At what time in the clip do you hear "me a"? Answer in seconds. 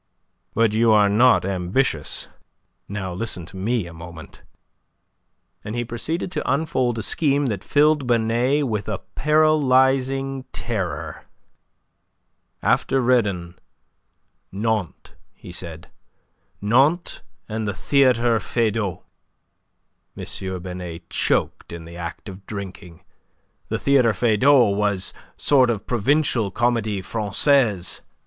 3.55-3.93